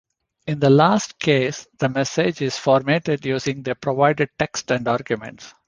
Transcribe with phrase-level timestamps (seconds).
[0.47, 5.53] In the last case the message is formatted using the provided text and arguments.